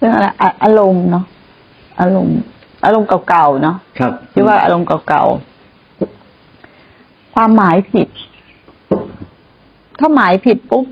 [0.00, 1.24] เรื่องอะไรอะอารมณ์เนาะ
[2.00, 2.34] อารมณ์
[2.84, 8.08] อารมณ์เก่าๆเนาะครับที่ว่าอารมณ์เก่าๆความหมายผิด
[9.98, 10.84] ถ้าหมายผิดปุ๊บ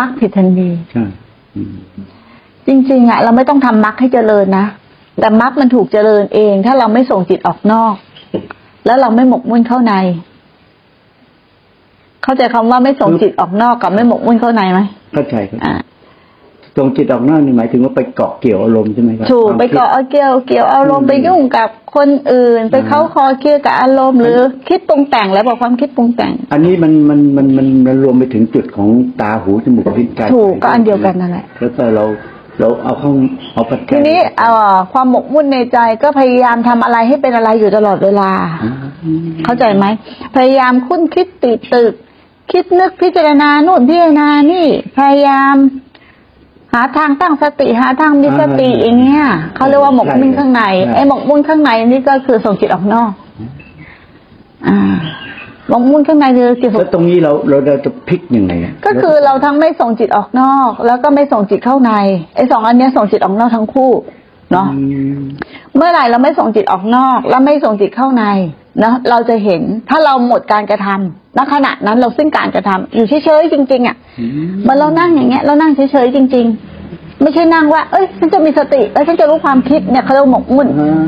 [0.00, 1.04] มักผิดทันทีใช่
[1.56, 1.74] อืม
[2.66, 4.66] จริง ๆอะเราไม่ต้องทำมักให้เจริญนะ
[5.20, 7.94] แต่มักมันถูกเจริญเอง ถ้าเราไม่ส่งจิตออกนอก
[8.86, 9.94] แล้วเราไม่หมกมุ่นเข้าใน
[12.22, 14.80] เข้าใจคำว่าไม่ส่งจิตออกนอกกับไม่หมกมุ่นเข้าในไหม
[15.12, 15.58] เข้าใจครับ
[16.76, 28.88] อ่าตรงจิตออกนอกนี่หมายถึงว่าไปเกาะเกี่ยวอารมณ์ใช่ไหมครับถูกควมไปคิดเกาะเอาเกี่ยวเกี่ยวอารมณ์ไปยุ่งกับคนอื่น ไปอ่าเข้าคอเกี่ยวกับอารมณ์หรือคิดปรุงแต่งแล้วบอกความคิดปรุงแต่ง อันนี้มันมันมันมันมันรวมไปถึงจุดของ
[29.20, 32.04] ตาหูจมูกลิ้นกายถูกก็อันเดียวกันนั่นแหละแล้วก็เรา
[32.60, 33.10] เราเอาเข้า
[33.54, 38.30] เอาปัจจัยทีนี้เอ่อความหมกมุ่นในใจก็พยายามทำอะไรให้เป็นอะไรอยู่ตลอดเวลา
[38.62, 38.72] อ่า
[39.44, 39.84] เข้าใจไหม
[40.36, 41.92] พยายามคุ้นคิดติดตึก
[42.52, 44.66] คิดนึกพิจารณาโน่นพิจารณานี่
[44.98, 45.54] พยายาม
[46.74, 49.24] หาทางตั้งสติหาทางมีสติอย่างเงี้ย
[49.56, 50.62] เขาเรียกว่าหมกมุ่นข้างใน
[50.94, 53.10] ไอ้หมกมุ่นข้างในนี่ก็คือส่งจิตออกนอก
[54.66, 54.78] อ่า
[55.68, 61.92] หมกมุ่นข้างในคือจิตแล้วตรงนี้เราเราเราจะพลิกยังไงะก็คือเราทั้งไม่ส่งจิตออกนอก แล้วก็ไม่ส่งจิตเข้าใน
[62.36, 63.90] ไอ้สองอันเนี้ยส่งจิตออกนอกทั้งคู่
[64.54, 64.80] เนาะอื
[65.18, 65.20] ม
[65.76, 68.24] เมื่อไหร่เราไม่ส่งจิตออกนอก แล้วไม่ส่งจิตเข้าใน
[68.84, 74.30] นะเราจะเห็นถ้าเราหมดการกระทำณขณะนั้นเราสิ้นการกระทำอยู่เฉยๆจริง ๆ อะอืม
[74.62, 76.46] เหมันเรานั่งอย่างเงี้ย เรานั่งเฉยๆจริง
[76.84, 81.04] ๆ ไม่ใช่นั่งว่า เอ้ยฉันจะมีสติแล้วฉันจะรู้ความคิดเนี่ยเขาเรียกว่าหมกมุ่นอ่า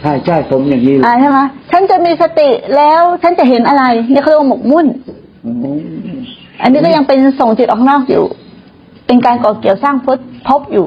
[0.00, 1.38] ใช่ใช่ผมอย่างนี้เลยอ่าใช่ไหม
[1.70, 4.86] ฉันจะมีสติแล้วฉันจะเห็นอะไรเนี่ยเขาเรียกว่าหมกมุ่น
[5.46, 6.16] อืม
[6.62, 8.24] อันนี้ก็ยังเป็นส่งจิตออกนอกอยู่
[9.06, 10.86] เป็นการก่อเกี่ยวสร้างพบพบอยู่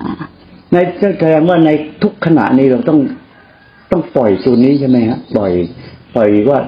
[0.00, 0.10] อ่า
[0.72, 1.70] ในแสดงว่าใน
[2.02, 2.98] ทุกขณะนี้เราต้อง
[3.92, 5.52] ต้องปล่อยตัวนี้ใช่ไหมฮะปล่อย
[6.14, 6.58] ปล่อยว่า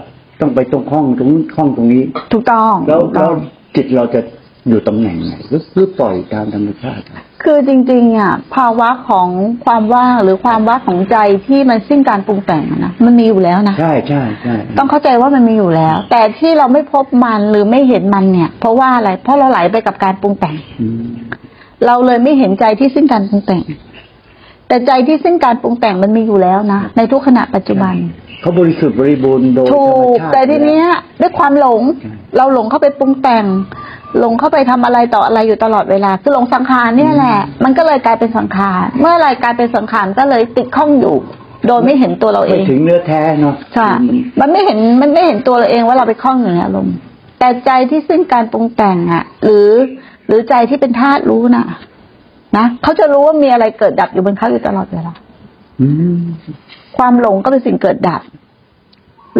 [0.40, 3.34] ต้องไปตรงห้องตรงนู้นห้องตรงนี้ ถูกต้องแล้วถูกแล้ต้วอง
[3.76, 4.20] จิตเราจะ
[4.68, 7.04] อยู่ตำแหน่งไหนหรือหรือปล่อยตามธรรมชาติ
[7.42, 9.28] คือจริงๆอะภาวะของ
[9.64, 21.06] ความว่างหรือความว่างของใจที่มันสิ้นการปรุงแต่งอะนะมันมีอยู่แล้วนะใช่ใช่ใช่ต้องเข้าใจว่ามันมีอยู่แล้ว แต่ที่เราไม่พบมันหรือไม่เห็นมันเนี่ย เพราะว่าอะไรเพราะเราไหลไปกับการปรุงแต่งอืม
[21.86, 23.62] เราเลยไม่เห็นใจที่สิ้นการปรุงแต่ง
[24.68, 27.94] แต่ใจที่สิ้นการปรุงแต่งมันมีอยู่แล้วนะ ในทุกขณะปัจจุบัน
[28.40, 30.86] เขาบริสุทธิ์บริบูรณ์โดยธรถูรมกชาติแต่ทีเนี้ย
[31.20, 33.44] ด้วยความหลงใช่เราหลงเข้าไปปรุงแต่ง
[34.18, 41.16] หลงเข้าไปทำอะไรต่ออะไรอยู่ตลอดเวลา คือหลงสังขารเนี่ยแหละ มันก็เลยกลายเป็นสังขาร เมื่ออะไรกลายเป็นสังขารก็เลยติดข้องอยู่
[41.66, 43.88] โดยไม่เห็นตัวเราเอไปงถึงเนื้อแท้เนาะใช่
[44.40, 46.94] มันไม่เห็นมันไม่เห็นตัวเราเองว่าเราไปคล้องอยู่ในอารมณ์
[47.38, 49.68] แต่ใจที่สิ้นการปรุงแต่งอะหรือ
[50.26, 51.66] หรือใจที่เป็นธาตุรู้น่ะ
[52.56, 55.14] นะเขาจะรู้ว่ามีอะไรเกิดดับอยู่บนเขาอยู่ตลอดเวลา
[55.80, 55.88] อื
[56.18, 56.20] ม
[56.96, 58.22] ความหลงก็เป็นสิ่งเกิดดับ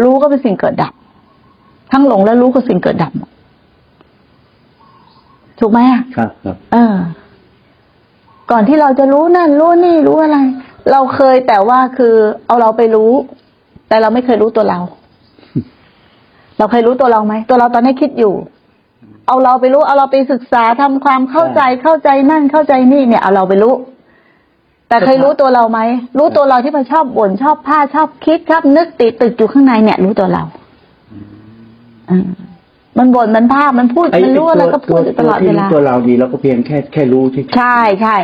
[0.02, 0.92] รู้ก็เป็นสิ่งเกิดดับ
[1.92, 3.30] ทั้งหลงและรู้ก็สิ่งเกิดดับหมด
[5.60, 6.96] ถูกไหมอะครับครับเออ
[8.50, 10.38] ก่อนที่เราจะรู้นั่นรู้นี่รู้อะไร
[10.92, 12.14] เราเคยแต่ว่าคือ
[12.46, 13.12] เอาเราไปรู้
[13.88, 14.78] แต่เราไม่เคยรู้ตัวเรา
[16.58, 18.34] เราเคยรู้ตัวเราไหมตัวเราตอนนี้คิดอยู่
[19.28, 23.74] เอาเราไปรู้ เอาเราไปศึกษาทำความเข้าใจเข้าใจนั่นเข้าใจนี่เนี่ยเอาเราไปรู้
[24.88, 25.80] แต่เคยรู้ตัวเราไหม
[26.18, 30.42] รู้ตัวเราที่มันชอบบ่นชอบพลาดชอบคิดชอบนึกติดตึกอยู่ข้างในเนี่ย รู้ตัวเรา
[32.10, 32.28] อืม
[32.98, 38.16] มันบ่นมันพาดมันพูดไอ้มันรู้อะไรก็พูดตัวอยู่ตลอดที่เวรู้ลาตัวเราดีเราก็เพียงแค่แค่รู้เฉยๆใช่ใช่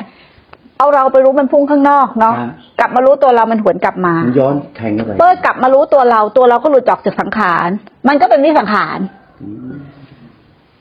[0.79, 2.51] เอาเราไปรู้มันพุ่งข้างนอกเนาะฮะ
[2.81, 7.69] กลับมารู้ตัวเรามันหวนกลับมามันย้อนแทงเข้าไปเมื่อกลับมารู้ตัวเราตัวเราก็หลุดออกจากสังขาร
[8.09, 8.99] มันก็เป็นวิสังขาร
[9.43, 9.73] อืม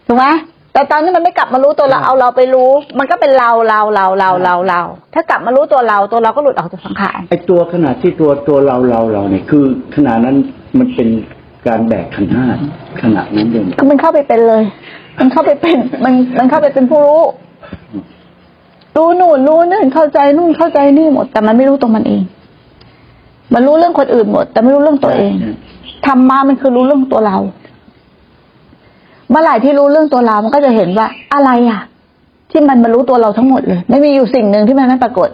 [0.07, 0.25] ถูกไหม
[0.73, 2.69] แต่ตอนนี้มันไม่กลับมารู้ตัวเราครับเอาเราไปรู้
[2.99, 4.81] มันก็เป็นเราเราเราเราเราเรา
[5.13, 9.65] ถ้ากลับมารู้ตัวเราตัวเราก็หลุดออกจากสังขารไอตัวขนาดที่ตัวตัวเราเราเราเนี่ยคือ
[9.95, 10.35] ขนาดนั้น
[10.79, 11.09] มันเป็น
[11.67, 12.45] การแบกขันธ์ห้า
[13.01, 14.63] ขนาดนั้นเลยก็มันเข้าไปเป็นเลย
[15.19, 17.23] มันเข้าไปเป็นมันมันเข้าไปเป็นผู้รู้
[18.95, 22.21] รู้นู่นรู้นี่นเข้าใจนู่นเข้าใจนี่หมด แต่มันไม่รู้ตัวมันเอง
[23.53, 25.33] มันรู้เรื่องคนอื่นหมด แต่ไม่รู้เรื่องตัวเอง
[26.05, 27.37] ธรรมะมันคือรู้เรื่องตัวเรา
[29.29, 31.81] เมื่อไหร่ที่รู้เรื่องตัวเรา มันก็จะเห็นว่าอะไรอะ
[32.51, 35.29] ที่มันมารู้ตัวเราทั้งหมดเลย ไม่มีอยู่สิ่งหนึ่งที่มันไม่ปรากฏ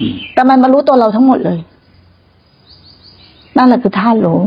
[0.00, 1.58] อืมแต่มันมารู้ตัวเราทั้งหมดเลย
[3.56, 4.40] นั่นแหละคือธาตุรู้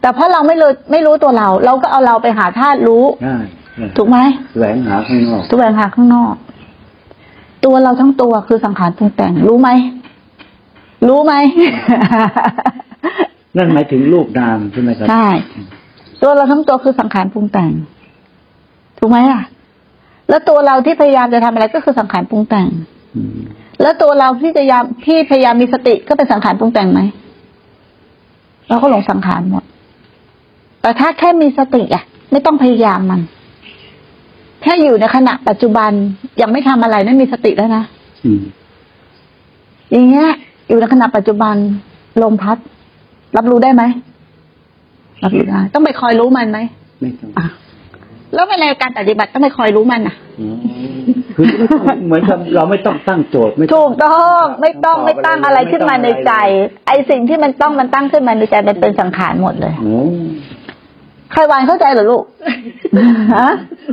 [0.00, 3.36] แต่เพราะเราไม่รู้ไม่รู้ตัวเรา เราก็เอาเราไปหาธาตุรู้ใช่
[3.74, 4.18] ใช่ถูกไหม
[4.58, 6.34] แหวงหาข้างนอกแสวงหาข้างนอก
[7.64, 9.70] ตัวเราทั้งตัวคือสังขารปรุงแต่ง รู้ไหม
[11.08, 11.34] รู้ไหม
[13.56, 15.26] นั่นหมายถึงรูปนามใช่ไหมครับ ใช่
[16.22, 17.72] ตัวเราทั้งตัวคือสังขารปรุงแต่ง
[18.98, 19.42] ถูกไหมอะ
[20.28, 22.68] แล้วตัวเราที่พยายามจะทำอะไรก็คือสังขารปรุงแต่ง
[23.16, 23.40] อืม
[23.82, 27.00] แล้วตัวเราที่จะยามที่พยายามมีสติก็เป็นสังขารปรุงแต่งไหม
[28.68, 29.64] เราก็หลงสังขารหมด
[30.80, 33.20] แต่ถ้าแค่มีสติอะ ไม่ต้องพยายามมัน
[34.62, 35.90] แค่อยู่ในขณะปัจจุบัน
[36.40, 37.84] ยังไม่ทำอะไรนั่นมีสติแล้วนะ
[38.24, 38.42] อืม
[39.90, 40.28] อย่างเงี้ย
[40.68, 41.54] อยู่ในขณะปัจจุบัน
[42.22, 42.58] ลมพัด
[43.36, 43.82] รับรู้ได้ไหม
[45.24, 46.58] รับรู้ได้ ต้องไปคอยรู้มันไหม
[47.00, 47.46] ไม่ต้องอะ
[48.34, 50.56] แล้วในการปฏิบัติต้องไปคอยรู้มันอะอ๋อ
[51.36, 56.32] คือไม่ต้องเหมือนกับเราไม่ต้องตั้งโจทย์ไม่ถูกต้องไม่ต้องไม่ตั้งอะไรขึ้นมาในใจ
[56.86, 60.02] ไอสิ่งที่มันต้องมันตั้งขึ้นมาในใจมันเป็นสังขารหมดเลยโอ้
[61.32, 62.24] ใครวานเข้าใจเหรอลูก
[63.36, 63.48] ฮะ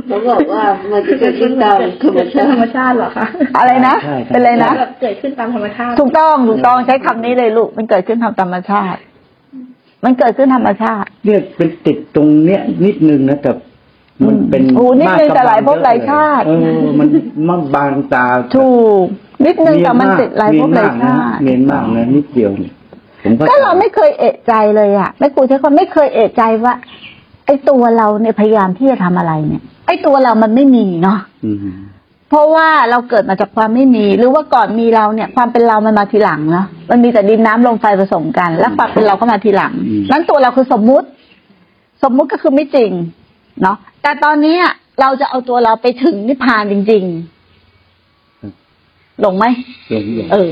[0.06, 3.26] เขาบอกว่ามันจะเกิดขึ้นตามธรรมชาติธรรมชาติเหรอคะ
[3.58, 9.00] อะไรนะใช่ครับเป็นอะไรนะแบบเกิดขึ้นตามธรรมชาติถูกต้องถูกต้องใช้คำนี้เลยลูกมันเกิดขึ้นทางธรรมชาติ
[10.04, 13.52] มันเกิดขึ้นธรรมชาติ เนี่ยเป็นติดตรงเนี้ยนิดนึงนะแต่
[14.26, 17.08] มันเป็นโอ้นิดนึงแต่หลายภพหลายชาติเออมัน
[17.48, 18.70] มันบางตาถู
[19.04, 19.06] ก
[19.46, 22.72] นิดนึงแต่มันเยติดหลายภพหลายชาติเนียนมากนะนิดเดียวเนี่ย
[23.24, 26.74] ผมเข้าใจก็เราไม่เคยเอะใจเลยอะแม่ครูใช้คำไม่เคยเอะใจว่า
[27.46, 31.56] ไอ้ตัวเราเนี่ยพยายามที่จะทำอะไรเนี่ย ไอ้ตัวเรามันไม่มีเนาะอืม
[32.32, 39.72] เพราะว่าเราเกิดมาจากความไม่มี หรือว่าก่อนมีเราเนี่ย ความเป็นเรามันมาทีหลังเนาะมันมีแต่ดินน้ำลมไฟผสมกัน แล้วความเป็นเราก็มาทีหลัง
[40.10, 41.06] นั้นตัวเราคือสมมุติ
[42.02, 42.90] สมมุติก็คือไม่จริง
[43.62, 44.56] เนาะแต่ตอนนี้
[45.00, 47.04] เราจะเอาตัวเราไปถึงนิพพานจริง
[47.98, 49.44] ๆ หลงไหม
[49.88, 50.50] เดี๋ยวนี้เออ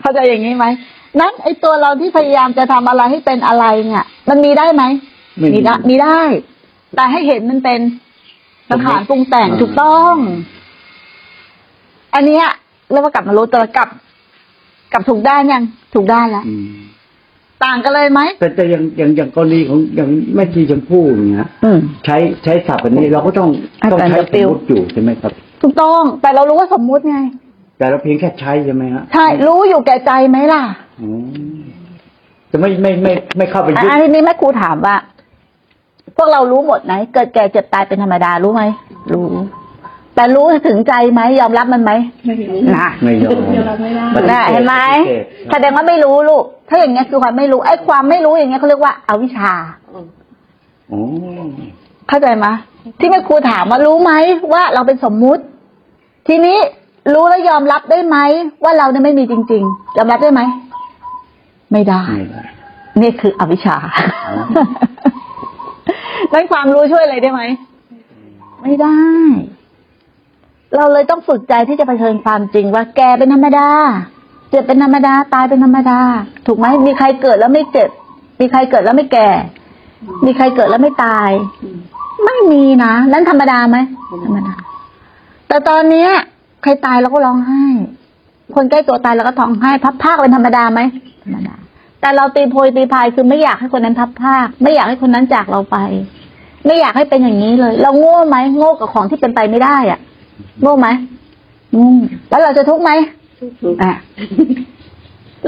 [0.00, 0.66] เข้าใจอย่างนี้ไหม
[1.20, 4.82] นั้นไอ้ตัวเราที่พยายามจะทำอะไรให้เป็นอะไรเนี่ย มันมีได้ไหม
[5.38, 6.20] ไม่มีได้มีได้
[6.94, 7.80] แต่ให้เห็นมันเป็น
[8.72, 10.14] สังขารปรุงแต่งถูกต้อง
[12.14, 12.46] อันเนี้ย
[12.90, 13.88] เรียกว่ากลับมารู้ตัวกลับ
[14.92, 15.62] กลับถูกด้านยัง
[15.94, 16.82] ถูกด้านแล้วอืม
[17.64, 23.48] ต่างกันเลยไหมแต่แต่อย่างอย่างอย่างกรณีของอย่างแม่ชีชมพู่อย่างเงี้ยอืมใช้ใช้ศัพท์อันนี้เราก็ต้อง
[23.82, 25.32] อาจารย์ต้องใช้จะสติมวมติอยู่ใช่ไหมครับ
[25.62, 27.18] ถูกต้อง แต่เรารู้ว่าสมมุติไง
[27.78, 30.62] แต่เราเพียงแค่ใช้ใช่ไหมฮะใช่รู้อยู่แก่ใจไหมล่ะ
[31.00, 31.10] อ๋อ
[32.50, 34.96] จะไม่ไม่ไม่ไม่เข้าไปยึดอันนี้แม่ครูถามว่า
[36.16, 38.62] พวกเรารู้หมดไหมเกิดแก่เจ็บตายเป็นธรรมดารู้ไหม
[39.12, 39.26] รู้
[40.14, 41.92] แต่รู้ถึงใจไหมยอมรับมันไหม
[42.26, 49.52] ไม่รู้นะไม่ยอมยอมรับไม่ได้ปฏิน่ะสธเห็นไหมปฏิเสธแสดงว่าไม่รู้ลูก ถ้าอย่างเงี้ยคือความไม่รู้ไอ้ความไม่รู้อย่างเงี้ยเขาเรียกว่าอาวิชชา
[50.92, 51.02] อ๋อ
[52.08, 52.46] เข้าใจไหม
[52.98, 54.12] ที่แม่ครูถามว่ารู้ไหม
[54.52, 55.42] ว่าเราเป็นสมมุติ
[56.28, 56.58] ทีนี้
[57.12, 58.16] รู้แล้วยอมรับได้ไหม
[58.64, 60.40] ว่าเราเนี่ยไม่มีจริง ๆ ยอมรับได้ไหม
[61.72, 62.42] ไม่ได้ไม่ได้
[63.00, 63.76] นี่คืออวิชชา
[64.28, 64.62] อ๋อ
[66.32, 67.42] นั้นความรู้ช่วยอะไรได้ไหม
[68.62, 68.96] ไม่ได้
[70.76, 73.68] เราเลยต้องฝึกใจที่จะเผชิญความจริงว่าแกเป็นธรรมดา
[74.50, 76.00] เจ็บเป็นธรรมดา ตายเป็นธรรมดา
[76.46, 77.88] ถูกไหม มีใครเกิดแล้วไม่เจ็บ
[78.40, 79.28] มีใครเกิดแล้วไม่แก่
[80.24, 81.30] มีใครเกิดแล้วไม่ตาย
[82.24, 83.76] ไม่มีนะ นั้นธรรมดาไหม
[84.26, 84.54] ธรรมดา
[85.48, 86.10] แต่ตอนเนี้ย
[86.62, 87.64] ใครตายเราก็ร้องไห้
[88.54, 90.80] คนใกล้ตัวตายเราก็ท้องไห้ พับภาคเป็นธรรมดาไหม
[91.24, 91.54] ธรรมดา
[92.02, 95.76] แต่เราตีโพยตีพายคือไม่อยากให้คนนั้นพับภาค ไม่อยากให้คนนั้นจากเราไป
[96.66, 100.00] ไม่อยากให้เป็นอย่างนี้เลย เราโง่ไหมโง่กับของที่เป็นไปไม่ได้อะ
[100.62, 100.88] โง่ไหม
[101.72, 101.90] โง่
[102.28, 102.90] แล้วเราจะทุกข์ไหม
[103.82, 103.94] อะ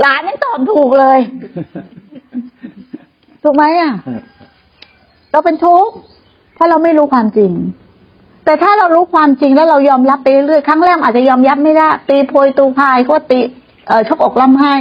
[0.00, 1.18] หลานยังตอบถูกเลย
[3.42, 3.92] ถูกไหมอะ
[5.30, 5.94] เราเป็นทุกข์
[6.56, 7.52] ถ้าเราไม่รู้ความจริง
[8.44, 13.40] แต่ถ้าเรารู้ความจริงแล้วเรายอมรับไปเรื่อยๆครั้งแรกอาจจะยอมรับไม่ได้ตีโพยตูพายก็ตี
[13.86, 14.74] เอ่อชกอกล่ำให้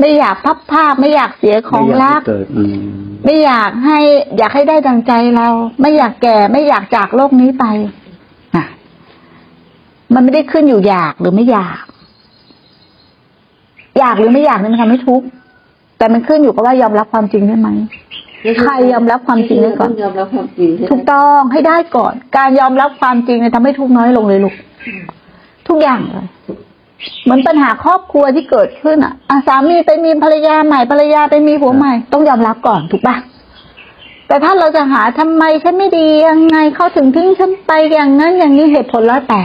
[0.00, 2.76] ไม่อยากพับภาพไม่อยากเสียของไม่ยารักให้เกิดอืม
[3.24, 3.98] ไม่อยากให้
[4.38, 5.48] อยากให้ได้ดังใจเรา
[5.80, 7.64] ไม่อยากแก่ไม่อยากจากโลกนี้ไป
[8.54, 8.64] อะ
[10.14, 11.84] มันไม่ได้ขึ้นอยู่อยากหรือไม่อยาก
[13.98, 15.26] อยากหรือไม่อยากเนี่ยมันทำให้ทุกข์
[15.98, 17.68] แต่มันขึ้นอยู่กับว่ายอมรับความจริงได้ไหม
[18.60, 24.54] ใครยอมรับความจริงได้ก่อน ยอมรับความจริงใช่ไหมถูกต้องให้ได้ก่อน การยอมรับความจริงเนี่ยทำให้ทุกข์น้อยลงเลยลูก
[25.68, 26.26] ทุกอย่างเลย
[27.24, 33.16] เหมือนปัญหาครอบครัวที่เกิดขึ้นอะอะสามีไปมีภรรยาใหม่ภรรยาไปมีผัวใหม่ ต้องยอมรับก่อนถูกปะ
[34.28, 39.40] แต่ถ้าเราจะหาทำไมฉันไม่ดียังไงเขาถึงทิ้งฉันไปอย่างนั้นอย่างนี้เหตุผลแล้วแต่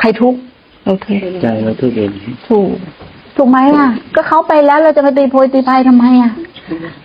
[0.00, 0.38] ใครทุกข์
[0.84, 2.10] เราทุกข์ใจเราทุกเอง
[2.48, 2.68] ถูก
[3.36, 6.32] ถูกไหมอะ ก็เขาไปแล้วเราจะมาตีโพยตีพายทำไมอะ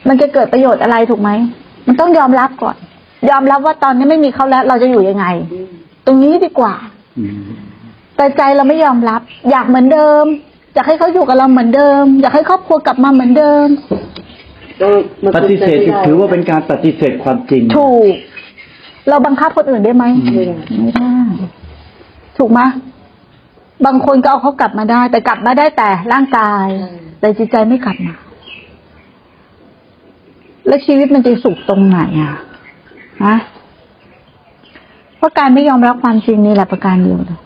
[0.07, 1.29] มันจะเกิดประโยชน์อะไรถูกไหม
[1.87, 2.75] มันต้องยอมรับก่อน
[3.29, 5.25] ยอมรับว่าตอนนี้ไม่มีเขาแล้ว เราจะอยู่ยังไง
[6.05, 6.73] ตรงนี้ดีกว่า
[7.19, 7.39] อืม
[8.19, 9.21] แต่ใจเราไม่ยอมรับ
[9.51, 10.25] อยากเหมือนเดิม
[10.73, 13.67] อยากให้เขาอยู่กับเราเหมือนเดิม อยากให้ครอบครัวกลับมาเหมือนเดิม
[14.81, 14.87] ก็
[15.23, 18.13] มันปฏิเสธป็นไปไม่ได้ถือว่าเป็นการปฏิเสธความจริง ถูก
[19.09, 21.13] เราบังคับคนอื่นได้ไหมไม่ได้ไม่ได้
[22.37, 22.59] ถูกไหม
[23.85, 26.65] บางคนก็เอาเขากลับมาได้ แต่กลับมาได้แต่ร่างกาย
[27.19, 28.15] แต่จิตใจไม่กลับมา
[30.67, 32.35] แล้วชีวิตมันจะสุขตรงไหนอะ
[33.25, 33.35] ฮะ
[35.17, 37.39] เพราะการไม่ยอมรับความจริงนี่แหละประการเดียวเลย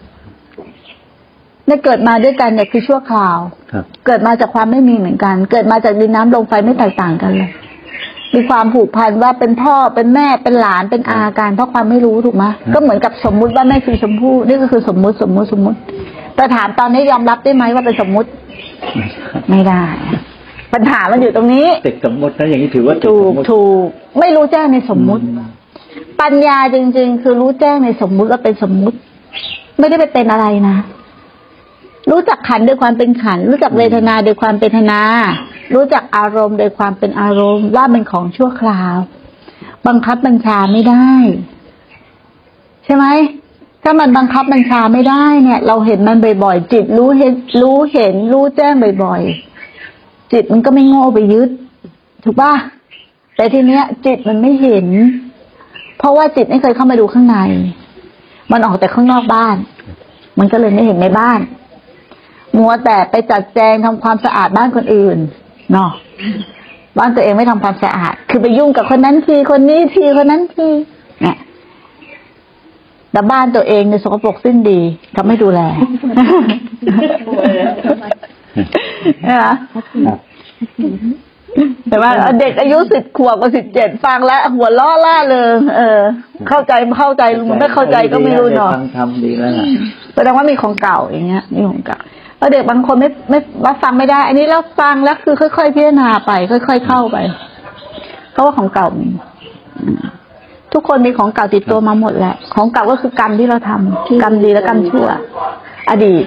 [1.67, 3.37] ในเกิดมาด้วยกันเนี่ยคือชั่วคราว
[3.71, 7.51] ครับ เกิดมาจากความไม่มีเหมือนกัน เกิดมาจากดินน้ำลมไฟไม่แตกต่างกันเลย
[8.33, 15.77] มีความผูกพันว่าเป็นพ่อเป็นแม่เป็นหลานเป็นอาการ เพราะความไม่รู้ถูกไหมก็เหมือนกับสมมุติว่าแม่ชีชมพู่นี่ก็คือสมมุติสมมุติสมมุติ
[16.35, 18.29] แต่ถามตอนนี้ยอมรับได้ไหมว่าเป็นสมมุติ
[19.49, 19.83] ไม่ได้
[20.73, 23.85] ปัญหามันอยู่ตรงนี้ติดสมมตินะอย่างนี้ถือว่าติดถูสกมมติ ถูก
[24.19, 25.23] ไม่รู้แจ้งในสมมุติ
[26.21, 28.97] ปัญญาจริง ๆ คือรู้แจ้งในสมมุติว่าเป็นสมมุติ
[29.79, 30.77] ไม่ได้ไปเป็นอะไรนะ
[32.11, 35.01] รู้จักขันธ์โดยความเป็นขันธ์รู้จักเวทนาโดยความเป็นเวทนา
[35.73, 38.95] รู้จักอารมณ์โดยความเป็นอารมณ์ว่าเป็นของชั่วคราว
[39.87, 41.09] บังคับบัญชาไม่ได้
[42.83, 43.05] ใช่ไหม
[43.83, 51.49] ถ้ามันบังคับบัญชาไม่ได้เนี่ย เราเห็นมันบ่อยๆจิตรู้เห็น รู้เห็น รู้แจ้งบ่อยๆจิตมันก็ไม่โง่ไปยึด
[52.23, 52.53] ถูกป่ะ
[53.35, 54.87] แต่ทีเนี้ย จิตมันไม่เห็น
[55.97, 57.37] เพราะว่าจิตไม่เคยเข้ามาดูข้างใน
[58.51, 59.55] มันออกแต่ข้างนอกบ้าน
[60.39, 61.39] มันก็เลยไม่เห็นในบ้าน
[62.57, 65.17] มัวแต่ไปจัดแจงทำความสะอาดบ้านคนอื่น
[65.73, 65.89] เนาะ
[66.97, 70.69] บ้านตัวเองไม่ทำความสะอาด คือไปยุ่งกับคนนั้นทีคนนี้ทีคนนั้นที
[71.21, 71.37] เนี่ย
[73.11, 74.79] แต่บ้านตัวเองในยสกปรกสิ้นดี
[75.15, 75.61] ทำไม่ดูแล
[79.23, 79.55] ใช่ไหมครับ
[81.89, 86.01] แต่ว่าเด็กอายุสิบขวบกับสิบเจ็ดฟังแล้ว หัวล้อล่าเลยเออ
[86.49, 89.65] เข้าใจไม่เข้าใจมันไม่เข้าใจก็ไม่รู้เนาะฟังทำดีแล้วล่ะ
[90.13, 91.99] แสดงว่ามีของเก่าอย่างเงี้ยมีของเก่า
[92.43, 97.17] แล้วเด็กบางคนไม่ไม่รับฟังไม่ได้ อันนี้เรับฟังแล้วคือค่อยๆพิจารณาไป ค่อย ๆเข้าไป
[98.31, 99.07] เพราะว่าของเก่ามี
[100.73, 105.07] ทุกคนมีของเก่าติดตัวมาหมดแหละ ของเก่าก็คือกรรมที่เราทำกรรมดีและกรรมชั่ว
[105.89, 106.25] อดีต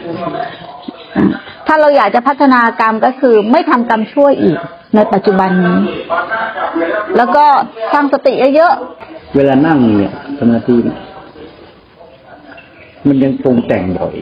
[1.66, 4.58] ถ้าเราอยากจะพัฒนากรรมก็คือ ไม่ทำกรรมชั่วอีก
[4.94, 5.78] ในปัจจุบันนี้
[7.16, 7.44] แล้วก็
[7.92, 10.76] สร้างสติเยอะๆ เวลานั่งเนี่ยสมาธิ
[13.06, 14.14] มันยังปรุงแต่งบ่อย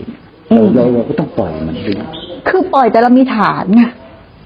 [0.51, 3.85] อืมเราเราก็ต้องปล่อยมันด้วยๆคือปล่อยแต่เรามีฐานไง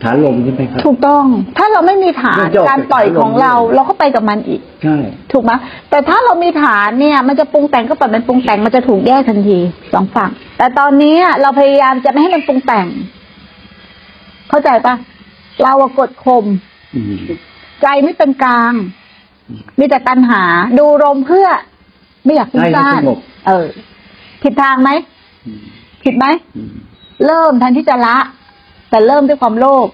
[0.02, 1.24] ฐานลมใช่ไหมครับ ถูกต้อง
[1.58, 4.96] ถ้าเราไม่มีฐานไม่ยอมการปล่อยของเราไปฐานลม เราก็ไปกับมันอีก ใช่
[5.32, 5.52] ถูกไหม
[5.90, 9.58] แต่ถ้าเรามีฐานเนี่ย มันจะปรุงแต่งก็ปล่อยมันปรุงแต่งมันจะถูกแยกทันที
[9.94, 12.86] สองฝั่ง แต่ตอนนี้เราพยายามจะไม่ให้มันปรุงแต่ง
[14.48, 14.94] เข้าใจปะ
[15.62, 16.44] เราอะกดข่ม
[16.96, 17.16] อืม
[17.82, 18.72] ใจไม่เป็นกลาง
[19.78, 20.42] มีแต่ตัณหา
[20.78, 21.48] ดูลมเพื่อ
[22.24, 23.66] ไม่อยากฟุ้งใจซ่ามันนสงบเออ
[24.42, 24.90] ผิดทางไหม
[25.46, 25.60] อืม
[26.04, 26.26] ผิดไหม
[26.56, 26.72] อืม
[27.26, 28.16] เริ่มแทนที่จะละ
[28.90, 29.86] แต่เริ่มด้วยความโลภ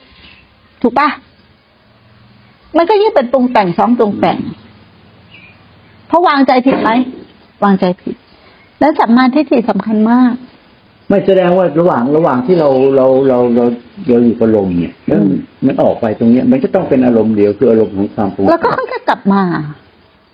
[0.82, 1.08] ถูกปะ
[2.76, 4.38] มันก็ยิ่งเป็นปรุงแต่งซ้อมปรุงแต่ง
[6.08, 6.90] เพราะวางใจผิดไหม
[7.64, 8.14] วางใจผิด
[8.80, 10.32] แล้วสัมมาทิฏฐิสำคัญมาก
[11.08, 13.64] ไม่แสดงว่าระหว่างระหว่างที่เราเราเราเรา
[14.08, 15.30] เราอยู่กับลมเนี่ยแล้วมัน
[15.66, 19.42] มันออกไปตรงเนี้ย มันก็ต้องเป็นอารมณ์เดียวคืออารมณ์ของความปรุงแล้วก็ค่อยๆกลับมา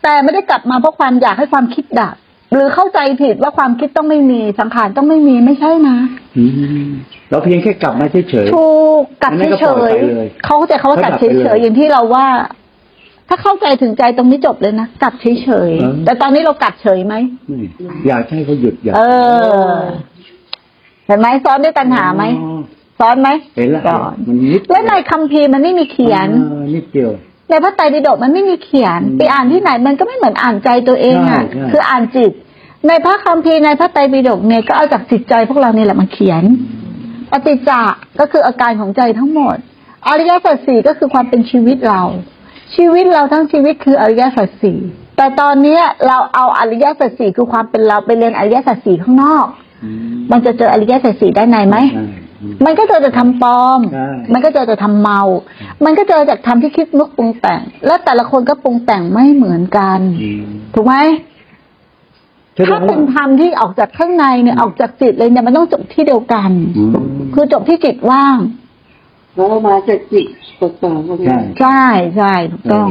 [0.02, 2.14] แต่ไม่ได้กลับมาเพราะความอยากให้ความคิดดับ
[2.52, 5.96] หรือเข้าใจผิดว่าความคิดต้องไม่มีสังขารต้องไม่มีไม่ใช่นะ
[6.38, 6.44] อื
[6.88, 6.90] ม
[7.30, 8.68] เราเพียงแค่กลับมาเฉยถู
[9.00, 12.26] กกลับอันนั้นก็เฉปล่อยยไปเลยๆเขาใจเขาว่ากลับเขาดับไปเฉเลยยๆอย่างที่เราว่า
[13.28, 17.68] ถ้าเข้าใจถึงใจตรงนี้จบเลยนะกลับเฉยเออๆแต่ตอนนี้เรากลับเฉยไหมๆนี่
[18.08, 19.00] อยากให้เขาหยุดอยากเอ
[19.68, 19.72] อ
[21.06, 22.60] เห็นไหมซ้อนด้วยตัณหาไหมอ๋อ
[23.00, 27.10] ซ้อนไหมเห็นแล้วซ้อนมันนิดและในคัมภีร์มันไม่มีเขียนออนิดเดียว
[27.50, 32.30] ในพระไตรปิฎกมันไม่มีเขียนอืมไปอ่านที่ไหนมันก็ไม่เหมือนอ่านใจตัวเองอะใช่ใช่คืออ่านจิต
[32.88, 36.42] ในพระคัมภีร์ในพระไตรปิฎกเนี่ยก็เอาจากจิตใจพวกเรานี่แหละมาเขียน
[37.30, 37.80] ปฏิจจะ
[38.20, 39.56] ก็คืออาการของใจทั้งหมด
[40.08, 42.02] อริยสัจสี่ก็คือความเป็นชีวิตเรา
[42.76, 44.78] ชีวิตเราทั้งชีวิตคืออริยสัจสี่
[45.16, 49.46] แต่ตอนเนี้ยเราเอาอริยสัจสี่คือความเป็นเราไปเรียนอริยสัจสี่ข้างนอก
[49.84, 52.02] อืมมันจะเจออริยสัจสี่ด้านในไหมใช่อื
[52.52, 55.20] มมันก็เจอแต่ทำปลอม ใช่ มันก็เจอแต่ทำเมา
[55.84, 60.44] มันก็เจอจากทำที่คิดนึกปรุงแต่ง และแต่ละคนก็ปรุงแต่งไม่เหมือนกัน อืม
[60.74, 60.96] ถูกไหม
[62.54, 66.90] แสดถ้างเป็ว่านธรรมที่ออกจากข้างในเนี่ยออกจากจิตเลยเนี่ยมันต้องจบที่เดียวกัน อืม
[67.34, 68.38] คือจบที่จิตว่าง
[69.34, 71.82] เพราะว่ามาจากจิตเปล่าๆพวกใช่นี้ใช่
[72.16, 72.88] ใช่ถูกต้อง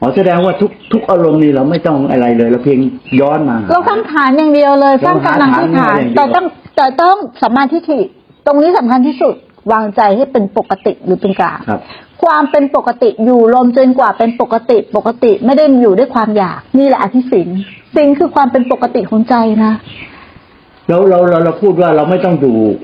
[0.00, 2.78] อ๋อแสดงว่าทุกทุกอารมณ์นี่เราไม่ต้องอะไรเลย เราเพียง
[3.20, 6.46] ย้อนมา เราสร้างฐานอย่างเดียวเลยสร้างกำลังที่ฐาน เราหาฐานแต่ต้อง
[6.76, 8.00] แต่ต้องสัมมาทิฏฐิ
[8.46, 9.34] ตรงนี้สำคัญที่สุด
[9.72, 11.80] วางใจให้เป็นปกติหรือเป็นกลางครับ
[12.22, 17.48] ความเป็นปกติอยู่ลมจนกว่าเป็นปกติปกติไม่ได้อยู่ด้วยความอยาก นี่แหละอธิสิน
[17.96, 19.34] สินคือความเป็นปกติของใจ
[19.64, 19.72] นะ
[20.88, 22.78] เราเราเราเราพูดว่าเราไม่ต้องดูอะ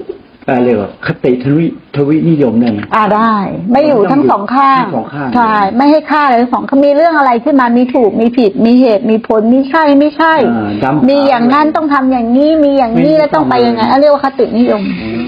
[0.63, 3.35] ไรว่าคติทวิทวินิยมได้ไหมอ่าได้
[3.73, 15.21] ไม่อยู่ทั้งสองข้างทั้งสองข้างใช่ไม่ให้ค่าเลยทั้งสองข้างมีเรื่องอะไรขึ้นมามีถูกมีผิด มีเหตุมีผลมีใช่ไม่ใช่อ่าดำมีอย่างนั้นต้องทำอย่างนี้มีอย่างนี้ไม่แล้วต้องไปยังไงต้องอันเรียกว่าคตินิยมอืม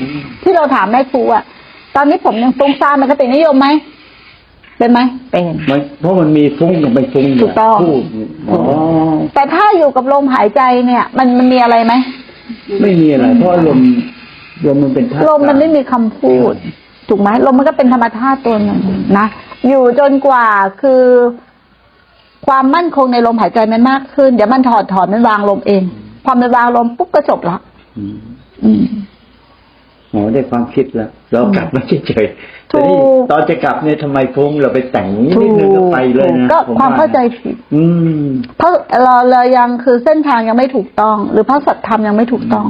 [0.42, 1.44] ที่เราถามแม่ครูอะ
[1.96, 3.68] ตอนนี้ผมยังฟุ้งซ่านเป็นคตินิยมไหม
[4.78, 5.00] เป็นไหม
[5.32, 8.02] เป็นมันเพราะมันมีฟุ้งกับไม่ฟุ้งถูกต้องพูด
[8.50, 8.58] อ๋อ
[9.34, 11.94] แต่ถ้าอยู่กับลมหายใจเนี่ย มันมันมีอะไรไหม
[12.82, 13.78] ไม่มีอะไรเพราะลม
[14.67, 16.55] ลมมันเป็นธาตุลมมันไม่มีคำพูด
[17.09, 18.79] ถูกไหมลมมันก็เป็นธรรมชาติตัวหนึ่ง
[19.19, 19.27] นะ
[19.69, 20.47] อยู่จนกว่า
[20.83, 21.03] คือ
[22.47, 25.83] ความมั่นคงในลมหายใจมันมากขึ้น เดี๋ยวมันถอดถอนมันวางลมเอง
[26.25, 27.57] พอมันวางลมปุ๊บก็จบละ
[27.99, 28.19] อืม
[28.65, 28.85] อืม
[30.12, 32.99] หมอได้ความคิดแล้ว เรากลับมาเฉยๆถูแต่กนี่
[33.31, 37.83] ตอนจะกลับเนี่ยทำไมฟุ้งเราไปแต่งนิดนึงก็ไปเลยนะก็ผมความเข้าใจผิดอื
[38.25, 38.27] ม
[38.59, 38.73] เพราะ
[39.03, 42.67] เราเรายังคือเส้นทางยังไม่ถูกต้อง หรือพระสัทธรรมยังไม่ถูกต้อง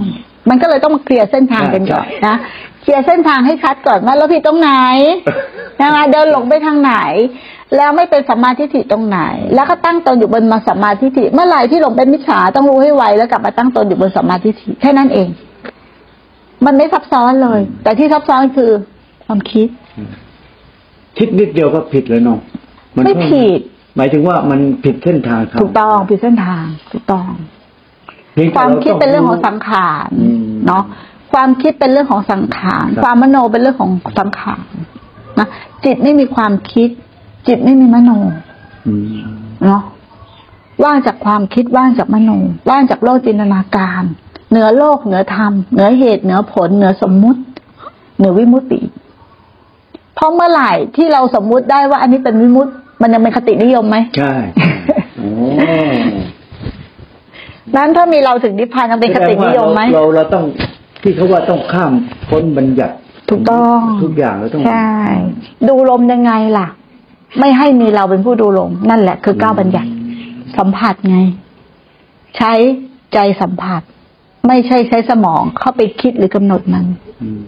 [0.49, 2.37] มันก็เลยต้องมาเคลียร์เส้นทางกันก่อนนะ
[2.83, 4.73] เคลียร์เส้นทางให้ชัดก่อนว่าเราผิดตรงไหน
[5.83, 6.95] นะคะเดินหลงไปทางไหน
[7.77, 9.21] แล้วไม่เป็นสัมมาทิฏฐิตรงไหน
[9.55, 15.29] แล้วก็ตั้งตนอยู่บนมาสัมมาทิฏฐิเมื่อไหร่ที่หลงเป็นมิจฉาต้องรู้ให้ไวแล้วกลับมาตั้งตนอยู่บนสัมมาทิฏฐิแค่นั้นเอง
[16.67, 18.71] มันไม่ซับซ้อนเลย แต่ที่ซับซ้อนคือ
[19.27, 19.69] ความคิด
[21.19, 22.39] คิดนิดเดียวก็ผิดเลยเนาะ
[23.01, 23.61] นไม่ผิด
[23.97, 27.58] หมายถึงว่ามันผิดเส้นทางครับถูกต้องผิดเส้นทางถูกต้องเพียง
[28.47, 30.85] คแต่วามต้คิดเป็นเรื่องของสังขารอืมเนาะ
[31.33, 34.61] ความคิดเป็นเรื่องของสังขารครับความมโนเป็นเรื่องของสังขาร
[35.39, 35.49] นะ
[35.85, 36.89] จิตไม่มีความคิด
[37.49, 38.11] จิตไม่มีมโน
[38.87, 39.07] อืม
[39.67, 39.83] เนาะ
[40.85, 42.31] ว่างจากความคิดว่างจากมโน
[42.71, 44.03] ว่างจากโลกจินตนาการ
[44.51, 47.41] เหนือโลกเหนือธรรมเหนือเหตุเหนือผล เหนือสมมุติ
[48.17, 48.81] เหนือวิมุตติ
[50.15, 54.35] เพราะเมื่อไหร่ที่เราสมมุติได้ว่าอันนี้เป็นวิมุตติ มันยังเป็นคตินิยมไหมใช่
[55.17, 55.31] โอ้
[57.77, 60.45] นั้นถ้ามีเราถึงนิพพานยังเป็นคตินิยมไหมแสดงว่าเราเราต้อง
[61.03, 61.93] ที่เขาว่าต้องข้าม
[62.29, 62.95] พ้นบัญญัติ
[63.31, 64.93] ถูกต้องทุกอย่างเราต้องใช่
[65.69, 66.69] ดูลมยังไงล่ะ
[67.39, 69.91] ไม่ให้มีเราเป็นผู้ดูลมนั่นแหละคือก้าวบัญญัติ
[70.57, 71.19] สัมผัสไง
[72.37, 72.53] ใช้
[73.15, 73.83] ใจสัมผัส
[74.49, 76.85] ไม่ใช่ใช้สมองเข้าไปคิดหรือกำหนดมัน
[77.23, 77.43] อืม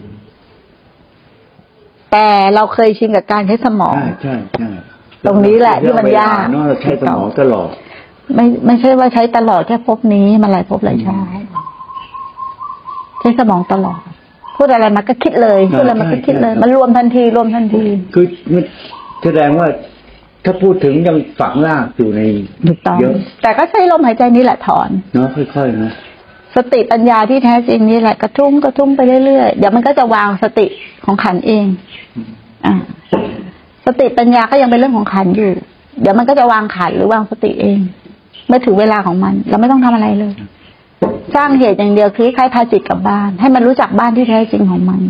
[2.11, 4.69] แต่เราเคยชินกับการใช้สมองใช่ใช่ใช่
[5.25, 7.69] ตรงนี้แหละที่มันยากเนาะเราใช้สมองตลอด
[8.35, 11.43] ไม่ไม่ใช่ว่าใช้ตลอดแค่ภพนี้มาหลายภพหลายชาติ
[13.19, 13.99] ใช้สมองตลอด
[14.55, 18.63] พูดอะไรมาก็คิดเลยพูดอะไรมาก็คิดเลย มันรวมทันที รวมทันที คือมัน
[19.23, 19.67] แสดงว่า
[20.45, 22.21] ถ้าพูดถึงยังฝังรากอยู่ใน
[22.67, 23.13] ถูกต้องเยอะ
[23.43, 25.93] แต่ก็ใช้ลมหายใจนี้แหละถอนเนาะค่อยๆนะ
[26.55, 30.65] สติปัญญาที่แท้จริงนี่แหละกระทุ้งกระทุ้งไปเรื่อยๆเดี๋ยวมันก็จะวางสติ
[31.05, 31.65] ของขันเอง
[32.65, 32.73] อ่า
[33.85, 35.49] สติปัญญาก็ยังเป็นเรื่องของขันอยู่
[36.01, 37.79] เดี๋ยวมันก็จะวางขันหรือวางสติเอง
[38.51, 40.33] เมื่อถึงเวลาของมัน เราไม่ต้องทำอะไรเลย
[41.35, 45.01] สร้างเหตุอย่างเดียวคือคล้ายพาจิตกลับบ้าน ให้มันรู้จักบ้านที่แท้จริงของมัน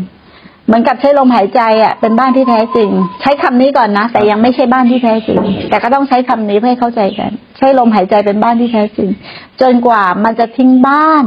[0.66, 2.90] เหมือนกับใช้ลมหายใจอะ เป็นบ้านที่แท้จริง
[3.22, 9.10] ใช้คำนี้ก่อนนะแต่ยังไม่ใช่บ้านที่แท้จริง แต่ก็ต้องใช้คำนี้เพื่อให้เข้าใจกัน ใช้ลมหายใจเป็นบ้านที่แท้จริง
[9.62, 11.24] จนกว่ามันจะทิ้งบ้าน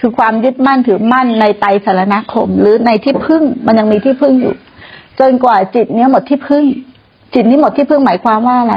[0.00, 4.54] คือความยึดมั่นถือมั่นในไตสารณคม หรือในที่พึ่งมันยังมีที่พึ่งอยู่
[5.20, 6.64] จนกว่าจิตเนี้ยหมดที่พึ่ง
[7.34, 8.74] จิตนี้หมดที่พึ่งหมายความว่าอะไร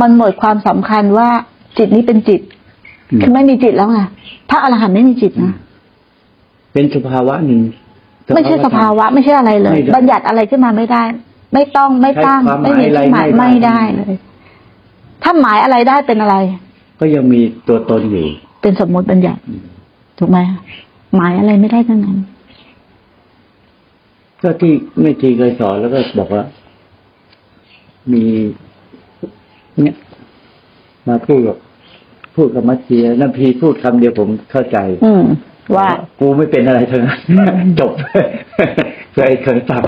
[0.00, 1.28] มันหมดความสำคัญว่า
[1.78, 2.40] จิตนี้เป็นจิต
[3.10, 4.00] อืมคือไม่มีจิตแล้วไง
[4.50, 5.52] พระอรหันต์ไม่มีจิตนะ
[6.72, 7.60] เป็นสภาวะหนึ่ง
[8.34, 11.02] ไม่ใช่สภาวะ ไม่ใช่อะไรเลยไม่ได้บัญญัติอะไรขึ้นมาไม่ได้
[11.54, 14.14] ไม่ต้องไม่ตั้งใช้ความหมายไม่มีที่หมายอะไรไม่ไม่ได้ได้เลย
[15.22, 16.36] ถ้าหมายอะไรได้เป็นอะไร
[17.00, 18.24] ก็ยังมีตัวตนอยู่
[18.62, 19.40] เป็นสมมติบัญญัติ
[20.18, 20.38] ถูกไหม
[21.16, 22.18] หมายอะไรไม่ได้ทั้งนั้น
[24.42, 26.42] ก็ที่แม่ทีเคยสอนแล้วก็บอกว่า
[28.12, 28.24] มี
[29.80, 29.94] เนี่ย
[31.08, 31.56] มาพูดกับ
[32.36, 35.24] พูดกับมัชเชียน้ำพีพูดคำเดียวผมเข้าใจ อืม
[35.76, 35.88] ว่า
[36.20, 37.18] กูไม่เป็นอะไรทั้งนั้น
[37.80, 37.92] จบ
[39.14, 39.82] เคยเคยตัก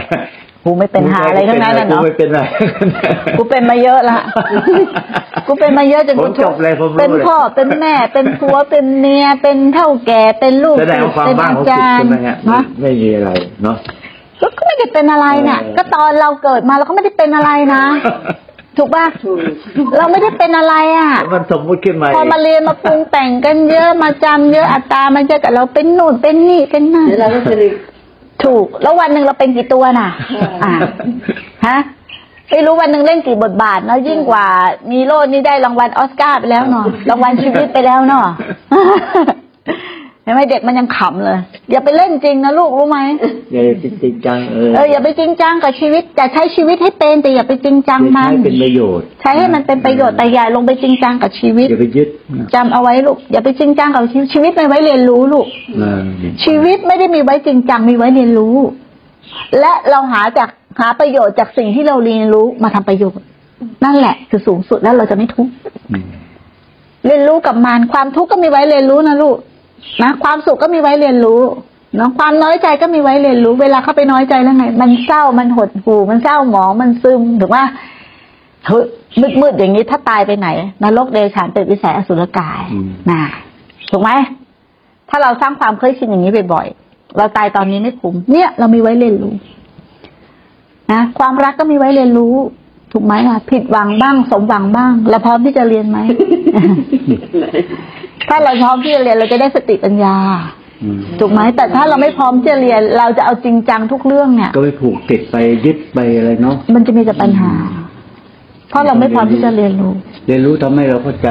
[0.64, 2.40] กูไม่เป็นหาอะไรทั้งนั้นน่ะกูเนาะไม่เป็นไร
[3.38, 4.18] กูเป็นมาเยอะละ
[5.46, 13.30] กูเป็นมาเยอะจนผกูมจบเลยผมรู้เป็นพ่อเป็นแม่ เป็นผัวเป็นเมียเป็นเท่าแก่เป็นลูกแสดงว่าความเป็นบ้างของอาจิตจารใช่ย์ไหมฮะฮะไม่มีอะไร
[13.62, 13.76] เนาะ
[14.40, 17.84] ก็ก็ไม่ได้เป็นอะไรน่ะเออก็ตอนเราเกิดมาเราก็ไม่ได้เป็นอะไรนะ
[18.76, 19.38] ถูกป่ะถูก
[19.96, 27.70] เราไม่ได้เป็นอะไรอะ มันสมมุติขึ้นมาพอมาเรียนมาปรุงแต่งกันเยอะมาจำเยอะอัตรามันเยอะกับเราเป็นนู่นเป็นนี่เป็นนั่นเดี๋ยวเราก็จะเลย
[28.44, 30.08] ถูก แล้ววันหนึ่งเราเป็นกี่ตัวน่ะ
[30.64, 30.72] อ่า
[31.66, 31.78] ฮะ
[32.50, 34.46] ไม่รู้วันหนึ่งเล่นกี่บทบาทเนาะยิ่งกว่า
[34.90, 38.26] มีโลดนี่ได้รางวัลออสการ์ไปแล้วเนาะรางวัลชีวิตไปแล้วเนาะ
[38.72, 41.38] เห็นไหมเด็กมันยังขำเลย
[41.70, 42.98] อย่าไปเล่นจริงนะลูกรู้ไหม
[43.52, 43.68] อย่าไป
[44.02, 52.08] จริงจังเออเอออย่าไปจริงจังกับชีวิตแต่ใช้ชีวิตให้เป็นแต่อย่าไปจริงจังอย่ามันใช้เป็นประโยชน์ ใช้ให้มันเป็นประโยชน์แต่อย่าลงไปจริงจังกับชีวิตอย่าไปยึด
[52.54, 55.46] จำเอาไว้ลูกอย่าไปจริงจังกับชีวิตชีวิตไม่ไว้เรียนรู้ลูก
[55.78, 56.00] เออ
[56.44, 58.56] ชีวิตไม่ได้มีไว้จริงจังมีไว้เรียนรู้
[59.60, 60.48] และเราหาจาก
[60.80, 63.24] หาประโยชน์จากสิ่งที่เราเรียนรู้มาทำประโยชน์
[63.84, 65.52] นั่นแหละคือสูงสุดแล้วเราจะไม่ทุกข์
[65.92, 66.06] อืม
[67.06, 69.36] เรียนรู้กับมันความทุกข์ก็มีไว้เรียนรู้นะลูก
[70.02, 71.40] นะความสุขก็มีไว้เรียนรู้
[71.96, 77.64] เนาะความน้อยใจก็มีไว้เรียนรู้ เวลาเข้าไปน้อยใจแล้วไง มันเศร้ามันหดหู่มันเศร้าหมองมันซึมถูกว่า
[78.66, 78.84] เฮ้ย
[79.40, 80.48] มืดๆอย่างนี้ถ้าตายไปไหน
[80.82, 82.62] นรกเดชานเป็นวิสัยอสุรกาย
[83.10, 83.20] นะ
[83.90, 84.10] ถูกไหม
[85.08, 89.34] ถ้าเราสร้างความเคยชินอย่างนี้บ่อยๆเราตายตอนนี้ไม่คุ้มเนี่ย เรามีไว้เรียนรู้
[90.92, 92.34] นะความรักก็มีไว้เรียนรู้
[92.96, 95.98] ถูกถูกไหมล่ะผิดหวังบ้าง สมหวังบ้าง เราพร้อมที่จะเรียนไหม
[98.28, 100.16] ถ้าเราพร้อมที่จะเรียนเราจะได้สติปัญญา
[100.82, 107.52] อืมถูกไหมแต่ถ้าเราไม่พร้อมที่จะเรียน เราจะเอาจริงจังทุกเรื่องเนี่ย ก็ไปผูกติดไปยึดไปอะไรเนาะมันจะมีแต่ปัญหา
[108.70, 109.92] เพราะเราไม่พร้อมที่จะเรียนรู้
[110.26, 111.28] เรียนรู้ทำให้เราเข้าใจ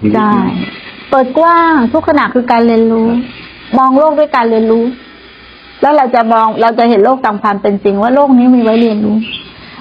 [0.00, 0.34] ชีวิตใช่
[1.10, 3.08] เปิดกว้างทุกขณะคือการเรียนรู้
[3.78, 4.84] มองโลกด้วยการเรียนรู้
[5.82, 9.16] แล้วเราจะมองเราจะเห็นโลกตามความเป็นจริงว่าโลกนี้มีไว้เรียนรู้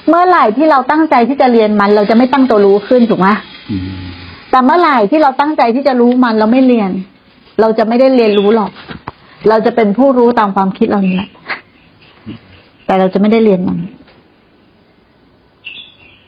[0.08, 3.28] เมื่อไหร่ที่เราตั้งใจที่จะเรียนมัน เราจะไม่ตั้งตัวรู้ขึ้นถูกไหม
[3.72, 3.90] อืม
[4.52, 6.92] แต่เมื่อไหร่ที่เราตั้งใจที่จะรู้มันเราไม่เรียน
[7.62, 8.72] เราจะไม่ได้เรียนรู้หรอก
[9.50, 11.30] เราจะเป็นผู้รู้ตามความคิดเรานี่แหละ
[12.86, 13.78] แต่เราจะไม่ได้เรียนมัน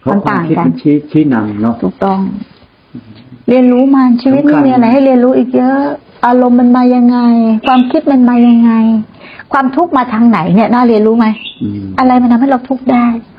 [0.01, 2.19] เพราะความคิดมันต่างกันมันชี้ชี้นำเนาะถูกต้อง
[3.49, 5.81] เรียนรู้มันชีวิตสำคัไม่ญมีอะไรให้เรียนรู้อีกเยอะ
[6.25, 7.17] อารมณ์มันมายังไง
[7.67, 8.71] ความคิดมันมายังไง
[9.53, 11.25] ความทุกข์มาทางไหนเนี่ยน่าเรียนรู้ไหม
[11.63, 13.32] อืมอะไรมันทำให้เราทุกข์ได้เนาะ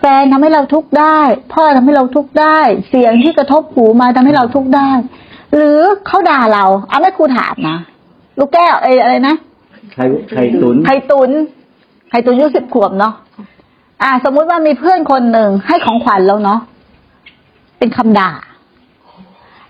[0.00, 1.18] แฟนทำให้เราทุกข์ได้
[1.52, 2.58] พ่อทำให้เราทุกข์ได้
[2.88, 4.90] เสียงที่กระทบหูมาทำให้เราทุกข์ได้
[5.54, 7.78] หรือเขาด่าเราเอาไม่ครูถามนะ
[8.38, 9.34] ลูกแก้วเอยอะไรนะ
[9.92, 11.30] ไข่ไข่ตุนไข่ตุน
[12.10, 13.14] ไข่ตุนอายุสิบขวบเนาะ
[14.02, 16.60] อ่า สมมุติว่ามีเพื่อนคนหนึ่งให้ของขวัญแล้วเนาะ
[17.78, 18.30] เป็นคำด่า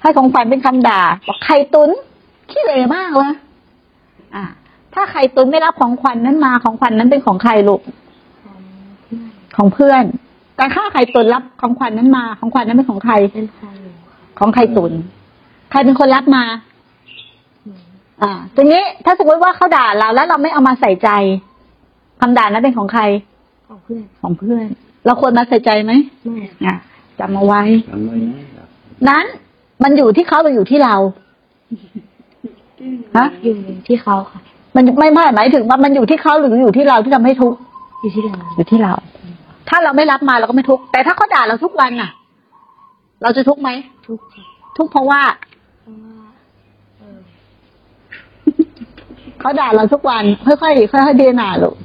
[0.02, 1.90] ให้ของขวัญเป็นคำด่าบอกไข่ตุน
[2.50, 3.32] ขี้เหร่มากเลย
[4.34, 4.44] อ่า
[4.94, 7.80] ถ้าไข่ตุนไม่รับของขวัญนั้นมาของขวัญนั้นเป็นของใครลูก
[9.60, 10.04] ของเพื่อน
[10.56, 13.66] แต่ถ้าไข่ตุนรับของขวัญนั้นมาของขวัญนั้นเป็นของใครเป็นใคร
[14.38, 14.92] ของไข่ตุน
[15.70, 16.44] ใครเป็นคนรับมา
[18.22, 21.08] อ่าทีนี้ถ้าสมมติว่าเขาด่าเราแล้วเราไม่เอามาใส่ใจ
[22.20, 23.02] คำด่านั้นเป็นของใคร
[23.68, 24.66] ของเพื่อนของเพื่อน
[25.06, 25.92] เราควรมาใส่ใจไหม
[26.24, 26.76] ไม่อะ
[27.18, 28.36] จำเอาไว้จำไว้นะ
[29.08, 29.24] นั้น
[29.82, 30.94] มันอยู่ที่เขาหรืออยู่ที่เรา
[33.16, 33.54] ฮะอยู่
[33.88, 34.40] ที่เขาค่ะ
[34.74, 37.58] มันไม่ไม่หมายถึงว่ามันอยู่ที่เขาหรืออยู่ที่เราที่ทำให้ทุกข์
[38.00, 38.92] อยู่ที่เราอยู่ที่เรา
[39.68, 42.10] ถ้าเราไม่รับมาเราก็ไม่ทุกข์แต่ถ้าเขาด่าเราทุกวันน่ะ
[43.22, 43.70] เราจะทุกข์ไหม
[44.08, 44.44] ทุกข์ค่ะ
[44.76, 45.22] ทุกข์เพราะว่า
[45.80, 46.28] เพราะว่า
[46.98, 47.20] เออ
[49.40, 51.76] เขาด่าเราทุกวันค่อยๆค่อยๆเดียนาลูก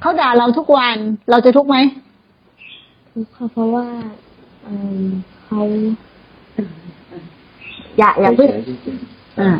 [0.00, 0.96] เขาด่าเราทุกวัน
[1.30, 1.76] เราจะทุกข์ไหม
[3.14, 3.86] ทุกข์ค่ะเพราะว่า
[4.64, 4.68] เอ
[5.02, 5.04] อ
[5.44, 5.60] เขา
[7.98, 8.50] อย่าอย่าเพิ่ง
[9.40, 9.50] อ่า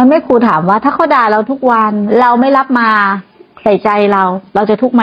[0.00, 2.88] มันไม่ครูถามว่า ถ้าเขาด่าเราทุกวัน เราไม่รับมา
[3.62, 4.22] ใส่ใจเรา
[4.54, 5.02] เราจะทุกข์ไหม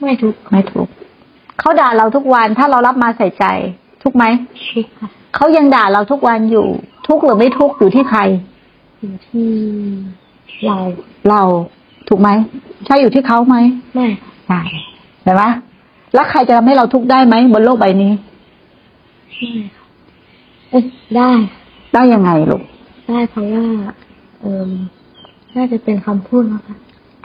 [0.00, 0.92] ไม่ทุกข์ไม่ทุกข์
[1.60, 3.44] เขาด่าเราทุกวัน ถ้าเรารับมาใส่ใจ
[4.02, 4.24] ทุกข์ไหม
[4.72, 6.66] ทุกข์ค่ะเขายังด่าเราทุกวันอยู่
[7.06, 8.20] ทุกข์หรือไม่ทุกข์อยู่ที่ใคร
[9.00, 9.48] อยู่ที่
[10.66, 10.76] เรา
[11.28, 11.42] เรา
[12.08, 12.28] ถูกไหม
[12.86, 13.56] ใช่อยู่ที่เขาไหม
[13.94, 14.60] ไม่ค่ะใช่
[15.22, 15.44] เห็นไหม
[16.14, 18.12] แล้วใครจะทำให้เราทุกข์ได้ไหมบนโลกใบนี้
[19.32, 19.86] ไม่ค่ะ
[20.70, 20.84] เอ้ย
[21.16, 21.30] ได้
[21.94, 22.62] ได้ยังไงลูก
[23.08, 23.66] ได้เพราะว่า
[24.40, 24.70] เออ
[25.56, 26.76] น่าจะเป็นคำพูดนะคะ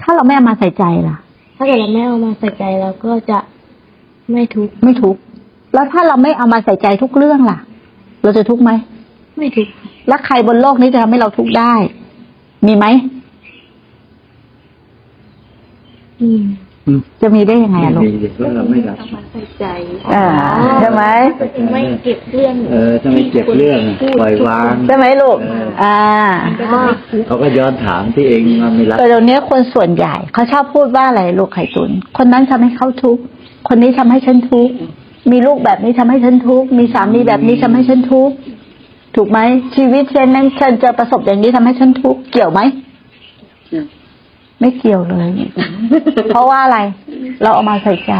[0.01, 1.17] ถ้าเราไม่เอามาใส่ใจล่ะ
[1.57, 3.39] ถ้าเกิดเราไม่เอามาใส่ใจเราก็จะ
[4.31, 5.21] ไม่ทุกข์ไม่ทุกข์
[5.73, 7.57] แล้วถ้าเราไม่เอามาใส่ใจทุกเรื่องล่ะ
[8.23, 8.71] เราจะทุกข์ไหม
[9.37, 11.73] ไม่ทุกข์ค่ะแล้วใครบนโลกนี้จะทำให้เราทุกข์ได้
[12.65, 12.85] มีไหม
[16.21, 16.43] อืมอืม
[17.21, 19.65] จะมีได้ยังไงอะลูกดีๆเพราะเราไม่รับมาใส่ใจ
[20.13, 20.25] อ่า
[20.79, 21.03] ใช่ไหม
[21.73, 23.79] ไม่เก็บเรื่องเออถ้าไม่เจ็บเรื่อง
[24.19, 25.97] ปล่อยวางใช่ไหมลูกเอออ่า
[26.59, 26.79] ก็จะไม่
[27.11, 33.21] ทุกข์เขาก็ย้อนถามที่เองมาไม่รับแต่เดี๋ยวนี้คนส่วนใหญ่เขาชอบพูดว่าอะไรลูกไข่ตุนคนนั้นทำให้เขาทุกข์
[33.67, 34.73] คนนี้ทำให้ฉันทุกข์
[35.31, 38.35] มีลูกแบบนี้ทำให้ฉันทุกข์มีสามีแบบนี้ทำให้ฉันทุกข์
[39.15, 39.39] ถูกไหม
[39.75, 42.61] ชีวิตฉันนั้นฉันจะประสบอย่างนี้ทำให้ฉันทุกข์เกี่ยวไหม
[44.61, 45.29] ไม่เกี่ยวเลย
[46.31, 46.79] เพราะว่าอะไร
[47.43, 48.13] เราเอามาใส่ใจ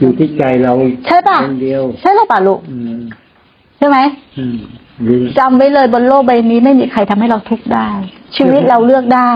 [0.00, 0.72] อยู่ที่ใจเรา
[1.06, 3.00] ใช่ปะคนเดียวใช่หรือเปล่าลูกอืม
[3.78, 3.98] ใช่ไหม
[4.38, 4.56] อืม
[5.06, 7.88] ดีจำไว้เลยบนโลกใบนี้ไม่มีใครทำให้เราทุกข์ได้
[8.36, 9.30] ชีวิตเราเลือกได้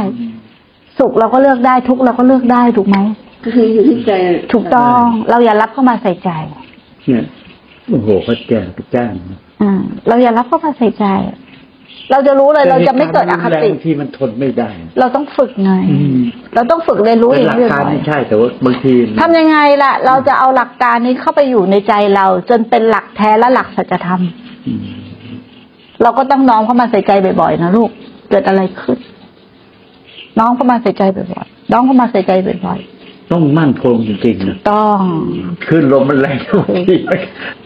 [0.98, 2.98] สุขเราก็เลือกได้ทุกข์เราก็เลือกได้ถูกไหม
[3.44, 4.12] ก็คืออยู่ที่ใจ
[4.52, 6.30] ถูกต้อง เราอย่ารับเข้ามาใส่ใจ
[7.06, 7.24] เนี่ย
[7.90, 9.12] โอ้โหเขาแจ้งเขาจ้าง
[9.62, 9.72] อ่า
[10.08, 11.04] เราอย่ารับเข้ามาใส่ใจ
[12.10, 14.68] เราจะรู้เลยเราจะไม่เกิดอคแรติงที่มันทนไม่ได้
[15.00, 16.20] เราต้องฝึกไงอืม
[16.54, 24.20] เราต้องฝึกเรียนรู้เป็อนย่าหลังกนี้การบ่อยไม่ใช่แต่ว่าบางทีๆทำยังไงล่ะ เราจะเอาหลักการนี้เข้าไปอยู่ในใจเรา จนเป็นหลักแท้และหลักสัจธรรม
[24.66, 24.84] อืม
[26.02, 27.90] เราก็ต้องน้อมเข้ามาใส่ใจบ่อยๆนะลูก
[28.30, 28.98] เกิดอะไรขึ้น
[30.38, 32.80] น้องเข้ามาใส่ใจบ่อยๆน้องเข้ามาใส่ใจบ่อย
[33.32, 35.00] ต้องมั่นคงจริงๆนะๆต้อง
[35.66, 36.96] ขึ้นลมมันแรงทุกที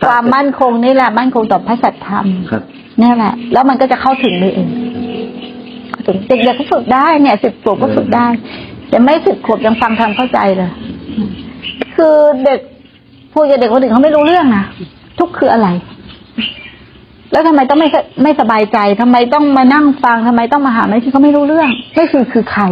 [0.06, 2.62] ความมั่นคงนี่แหละ มั่นคงต่อพระสัจธรรมครับ
[3.00, 4.68] นี่แหละ แล้วมันก็จะเข้าถึงเลยเอง
[5.90, 8.26] เข้าถึงเด็กๆก็ฝึกได้เนี่ยสิบขวบก็ฝึกได้
[8.88, 10.70] แต่ไม่สิบขวบยังฟังทำเข้าใจเลย
[11.96, 12.60] คือเด็ก
[13.32, 14.64] พูดกับเด็กคนอื่นเขาไม่รู้เรื่องนะ
[15.18, 15.68] ทุกข์คืออะไร
[17.32, 17.88] แล้วทำไมต้องไม่
[18.22, 22.64] ไม่สบายใจทำไมต้องมานั่งฟังทำไมต้องมาหาไม่ที่เขาไม่รู้เรื่องไม่คือคือใคร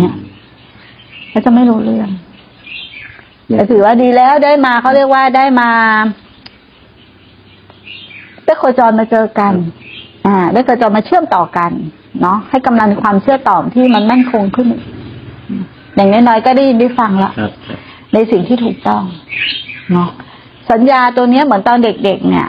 [0.00, 0.14] เนี่ย
[1.36, 2.10] เขาจะไม่รู้เรื่อง
[3.48, 5.70] แต่ถือว่าดีแล้วได้มาเขาเรียกว่าได้มา
[8.44, 9.54] ได้โคจรมาเจอกัน
[10.26, 11.70] อ่า ได้โคจรมาเชื่อมต่อกัน
[12.22, 14.66] เนาะให้กำลังความเชื่อต่อที่มันมั่นคงขึ้น
[15.94, 17.78] อย่างน้อยๆก็ได้ยินได้ฟังละครับครับ
[18.14, 19.02] ในสิ่งที่ถูกต้อง
[19.92, 20.08] เนาะ
[20.70, 22.46] สัญญาตัวเนี้ยเหมือนตอนเด็กๆเนี่ย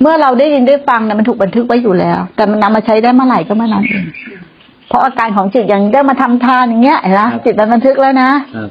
[0.00, 4.04] เมื่อเราได้ยินได้ฟังเนี่ยมันถูกบันทึกไว้อยู่แล้ว แต่มันนำมาใช้ได้เมื่อไหร่ก็เมื่อนั้นเอง
[4.88, 8.70] เพราะอาการของจิตอย่างได้มาทำทานอย่างเงี้ยเห็นไหมจิตมันบันทึกแล้วนะครับ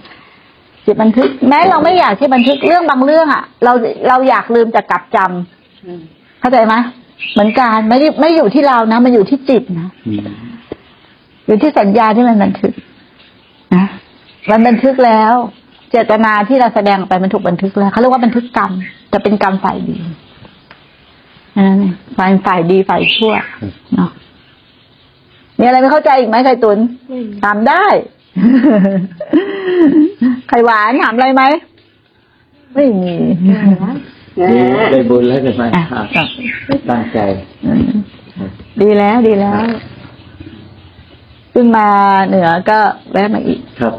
[0.86, 3.74] จิตบันทึก แม้เราไม่อยากที่บันทึกเรื่องบางเรื่องอะ เรา
[4.08, 6.76] เราอยากลืมแต่กลับจำเข้าใจไหม
[7.34, 10.28] เหมือนกันไม่ได้ไม่อยู่ที่เรานะมันอยู่ที่จิตนะอืม
[11.48, 12.74] อยู่ที่สัญญาที่มันบันทึก
[13.76, 13.86] นะ
[14.50, 15.34] มันบันทึกแล้ว
[15.92, 18.72] เจตนาที่เราแสดงออกไปมันถูกบันทึกแล้วเขาเรียกว่าบันทึกกรรม
[19.14, 19.96] จะเป็นกรรมฝ่ายดี
[21.56, 23.34] นั่นเองฝ่ายฝ่ายดีฝ่ายชั่ว
[23.96, 24.10] เนาะ
[25.60, 26.78] มีอะไรไม่เข้าใจอีกไหมไข่ตุน
[27.10, 27.86] ไม่มีถามได้
[30.50, 31.44] ไข่หวานถามอะไรไหม
[32.76, 33.14] ไม่มี
[34.40, 34.60] ดี
[34.92, 35.84] ได้บุญแล้วกันไหมอะ
[36.16, 36.28] ครับ
[36.90, 37.20] ตั้งใจ
[37.66, 37.86] อืม
[38.82, 39.60] ดีแล้วดีแล้ว
[41.54, 41.88] ขึ้นมา
[42.28, 42.80] เหนือก็
[43.12, 43.94] แวะมาอีกครับ